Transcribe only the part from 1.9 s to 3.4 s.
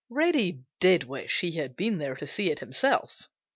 there to see it himself.